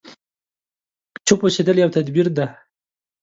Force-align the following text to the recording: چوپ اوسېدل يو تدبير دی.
چوپ 1.25 1.39
اوسېدل 1.43 1.77
يو 1.79 1.89
تدبير 1.97 2.27
دی. 2.37 2.45